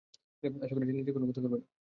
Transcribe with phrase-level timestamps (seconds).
[0.61, 1.65] আশা করি সে নিজের কোন ক্ষতি করবে না।